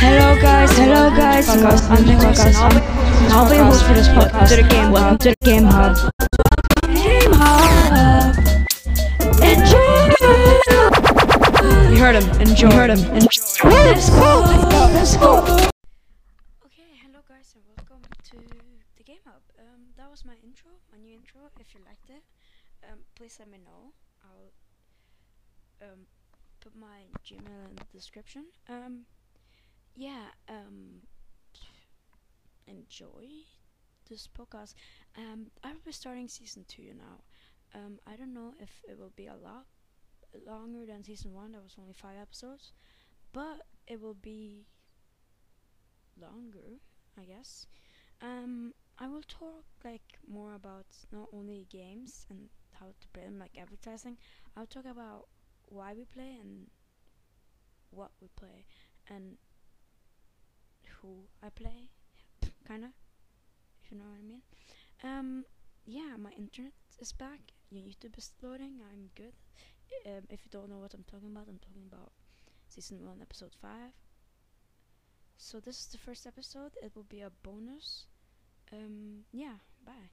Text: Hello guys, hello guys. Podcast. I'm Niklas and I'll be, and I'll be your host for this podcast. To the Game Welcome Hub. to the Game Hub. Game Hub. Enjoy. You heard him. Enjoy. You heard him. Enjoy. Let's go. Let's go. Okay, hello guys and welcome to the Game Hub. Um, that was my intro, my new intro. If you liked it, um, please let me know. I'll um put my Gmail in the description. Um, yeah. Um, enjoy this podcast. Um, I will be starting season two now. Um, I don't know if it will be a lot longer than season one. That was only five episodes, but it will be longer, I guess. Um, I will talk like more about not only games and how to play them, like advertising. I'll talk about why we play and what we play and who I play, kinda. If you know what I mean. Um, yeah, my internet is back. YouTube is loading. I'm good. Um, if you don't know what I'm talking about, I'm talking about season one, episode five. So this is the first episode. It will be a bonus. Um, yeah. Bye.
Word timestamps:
Hello 0.00 0.34
guys, 0.40 0.72
hello 0.78 1.10
guys. 1.10 1.46
Podcast. 1.46 1.90
I'm 1.90 2.04
Niklas 2.08 2.40
and 2.46 2.56
I'll 2.56 2.70
be, 2.72 2.80
and 2.80 3.32
I'll 3.36 3.48
be 3.50 3.56
your 3.56 3.66
host 3.66 3.84
for 3.84 3.92
this 3.92 4.08
podcast. 4.08 4.48
To 4.48 4.56
the 4.56 4.68
Game 4.68 4.92
Welcome 4.92 5.12
Hub. 5.12 5.20
to 5.20 5.28
the 5.28 5.44
Game 5.44 5.64
Hub. 5.68 5.96
Game 6.88 7.32
Hub. 7.36 8.32
Enjoy. 9.44 10.00
You 11.92 12.00
heard 12.00 12.16
him. 12.16 12.24
Enjoy. 12.40 12.68
You 12.68 12.76
heard 12.76 12.90
him. 12.96 13.04
Enjoy. 13.12 13.68
Let's 13.68 14.08
go. 14.08 14.40
Let's 14.96 15.16
go. 15.20 15.44
Okay, 16.64 16.96
hello 17.04 17.20
guys 17.28 17.52
and 17.52 17.64
welcome 17.68 18.00
to 18.32 18.40
the 18.96 19.04
Game 19.04 19.20
Hub. 19.28 19.44
Um, 19.60 19.92
that 19.98 20.10
was 20.10 20.24
my 20.24 20.34
intro, 20.42 20.70
my 20.90 20.96
new 20.96 21.12
intro. 21.12 21.52
If 21.60 21.74
you 21.74 21.80
liked 21.84 22.08
it, 22.08 22.24
um, 22.88 23.00
please 23.16 23.36
let 23.38 23.50
me 23.50 23.58
know. 23.60 23.92
I'll 24.24 24.48
um 25.92 26.08
put 26.60 26.72
my 26.74 27.04
Gmail 27.20 27.68
in 27.68 27.76
the 27.76 27.84
description. 27.92 28.46
Um, 28.66 29.04
yeah. 30.00 30.32
Um, 30.48 31.02
enjoy 32.66 33.26
this 34.08 34.28
podcast. 34.28 34.74
Um, 35.16 35.48
I 35.64 35.72
will 35.72 35.80
be 35.84 35.92
starting 35.92 36.28
season 36.28 36.64
two 36.68 36.92
now. 36.96 37.22
Um, 37.74 37.98
I 38.06 38.16
don't 38.16 38.34
know 38.34 38.54
if 38.60 38.82
it 38.88 38.98
will 38.98 39.12
be 39.16 39.26
a 39.26 39.36
lot 39.36 39.66
longer 40.46 40.86
than 40.86 41.04
season 41.04 41.34
one. 41.34 41.52
That 41.52 41.62
was 41.62 41.76
only 41.80 41.94
five 41.94 42.16
episodes, 42.20 42.72
but 43.32 43.62
it 43.86 44.00
will 44.00 44.14
be 44.16 44.66
longer, 46.20 46.78
I 47.18 47.24
guess. 47.24 47.66
Um, 48.22 48.74
I 48.98 49.08
will 49.08 49.22
talk 49.28 49.64
like 49.84 50.18
more 50.28 50.54
about 50.54 50.86
not 51.12 51.28
only 51.32 51.66
games 51.70 52.26
and 52.30 52.50
how 52.74 52.88
to 53.00 53.08
play 53.12 53.24
them, 53.24 53.38
like 53.38 53.58
advertising. 53.60 54.18
I'll 54.56 54.66
talk 54.66 54.86
about 54.86 55.28
why 55.68 55.94
we 55.94 56.04
play 56.04 56.36
and 56.40 56.68
what 57.90 58.10
we 58.20 58.28
play 58.36 58.64
and 59.08 59.36
who 61.02 61.24
I 61.42 61.50
play, 61.50 61.90
kinda. 62.66 62.92
If 63.82 63.90
you 63.90 63.98
know 63.98 64.04
what 64.04 64.18
I 64.18 64.22
mean. 64.22 64.42
Um, 65.02 65.44
yeah, 65.86 66.16
my 66.18 66.30
internet 66.32 66.72
is 66.98 67.12
back. 67.12 67.40
YouTube 67.72 68.18
is 68.18 68.32
loading. 68.42 68.80
I'm 68.92 69.10
good. 69.14 69.34
Um, 70.06 70.24
if 70.30 70.44
you 70.44 70.50
don't 70.50 70.68
know 70.70 70.78
what 70.78 70.94
I'm 70.94 71.04
talking 71.04 71.30
about, 71.30 71.48
I'm 71.48 71.58
talking 71.58 71.84
about 71.90 72.12
season 72.68 73.04
one, 73.04 73.20
episode 73.20 73.54
five. 73.60 73.92
So 75.36 75.58
this 75.60 75.80
is 75.80 75.86
the 75.86 75.98
first 75.98 76.26
episode. 76.26 76.72
It 76.82 76.92
will 76.94 77.04
be 77.04 77.20
a 77.22 77.30
bonus. 77.42 78.06
Um, 78.72 79.24
yeah. 79.32 79.58
Bye. 79.84 80.08